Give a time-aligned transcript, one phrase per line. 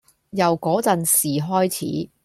[0.31, 1.71] 由嗰陣時開
[2.05, 2.09] 始